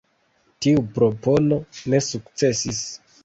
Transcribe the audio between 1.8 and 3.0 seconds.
ne sukcesis.